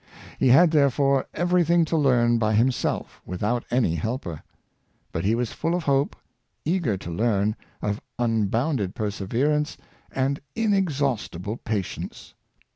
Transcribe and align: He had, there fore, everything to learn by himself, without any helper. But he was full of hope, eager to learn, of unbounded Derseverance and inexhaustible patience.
He 0.39 0.47
had, 0.47 0.71
there 0.71 0.89
fore, 0.89 1.27
everything 1.31 1.85
to 1.85 1.95
learn 1.95 2.39
by 2.39 2.55
himself, 2.55 3.21
without 3.23 3.63
any 3.69 3.93
helper. 3.93 4.41
But 5.11 5.25
he 5.25 5.35
was 5.35 5.53
full 5.53 5.75
of 5.75 5.83
hope, 5.83 6.15
eager 6.65 6.97
to 6.97 7.11
learn, 7.11 7.55
of 7.83 8.01
unbounded 8.17 8.95
Derseverance 8.95 9.77
and 10.11 10.39
inexhaustible 10.55 11.57
patience. 11.57 12.33